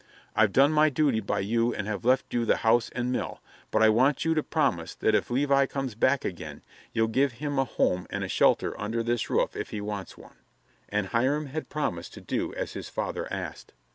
I've 0.35 0.51
done 0.51 0.71
my 0.71 0.89
duty 0.89 1.19
by 1.19 1.41
you 1.41 1.75
and 1.75 1.85
have 1.85 2.03
left 2.03 2.33
you 2.33 2.43
the 2.43 2.55
house 2.65 2.89
and 2.89 3.11
mill, 3.11 3.39
but 3.69 3.83
I 3.83 3.89
want 3.89 4.25
you 4.25 4.33
to 4.33 4.41
promise 4.41 4.95
that 4.95 5.13
if 5.13 5.29
Levi 5.29 5.67
comes 5.67 5.93
back 5.93 6.25
again 6.25 6.63
you'll 6.91 7.07
give 7.07 7.33
him 7.33 7.59
a 7.59 7.65
home 7.65 8.07
and 8.09 8.23
a 8.23 8.27
shelter 8.27 8.73
under 8.81 9.03
this 9.03 9.29
roof 9.29 9.55
if 9.55 9.69
he 9.69 9.79
wants 9.79 10.17
one." 10.17 10.37
And 10.89 11.05
Hiram 11.09 11.45
had 11.45 11.69
promised 11.69 12.15
to 12.15 12.21
do 12.21 12.51
as 12.55 12.73
his 12.73 12.89
father 12.89 13.31
asked. 13.31 13.73